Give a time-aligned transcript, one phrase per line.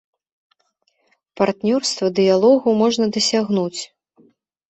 [1.41, 3.81] Партнёрства, дыялогу можна дасягнуць.